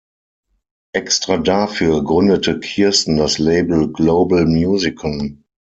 [0.95, 5.43] Extra dafür gründete Kirsten das Label Global-Musicon.